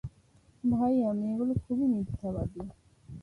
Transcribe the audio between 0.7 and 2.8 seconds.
ভাইয়া, মেয়েগুলো খুবই মিথ্যাবাদী!